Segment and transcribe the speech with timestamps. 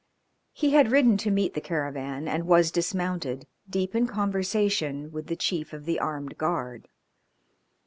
[0.51, 5.35] He had ridden to meet the caravan and was dismounted, deep in conversation with the
[5.35, 6.87] chief of the armed guard.